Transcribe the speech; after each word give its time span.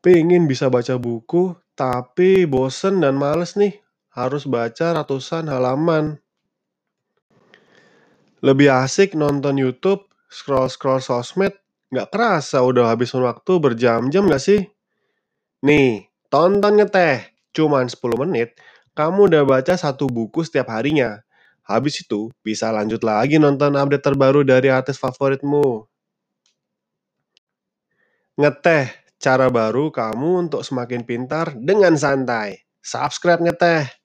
Pengen 0.00 0.48
bisa 0.48 0.72
baca 0.72 0.96
buku, 0.96 1.52
tapi 1.76 2.48
bosen 2.48 3.04
dan 3.04 3.20
males 3.20 3.60
nih. 3.60 3.76
Harus 4.16 4.48
baca 4.48 4.96
ratusan 4.96 5.52
halaman. 5.52 6.16
Lebih 8.40 8.72
asik 8.72 9.12
nonton 9.12 9.60
YouTube, 9.60 10.08
scroll-scroll 10.32 11.04
sosmed, 11.04 11.52
nggak 11.92 12.08
kerasa 12.08 12.64
udah 12.64 12.88
habisin 12.88 13.20
waktu 13.20 13.52
berjam-jam 13.60 14.24
nggak 14.24 14.40
sih? 14.42 14.60
Nih, 15.66 16.08
tonton 16.32 16.80
ngeteh. 16.80 17.28
Cuman 17.52 17.86
10 17.92 18.16
menit, 18.24 18.56
kamu 18.96 19.28
udah 19.28 19.42
baca 19.44 19.74
satu 19.76 20.08
buku 20.08 20.40
setiap 20.46 20.72
harinya. 20.72 21.20
Habis 21.68 22.02
itu, 22.02 22.32
bisa 22.40 22.72
lanjut 22.72 23.04
lagi 23.04 23.36
nonton 23.36 23.76
update 23.76 24.02
terbaru 24.02 24.42
dari 24.42 24.72
artis 24.72 24.96
favoritmu. 24.96 25.84
Ngeteh, 28.40 29.01
cara 29.22 29.46
baru 29.48 29.94
kamu 29.94 30.50
untuk 30.50 30.66
semakin 30.66 31.06
pintar 31.06 31.54
dengan 31.54 31.94
santai. 31.94 32.58
Subscribe 32.82 33.38
Ngeteh. 33.38 34.01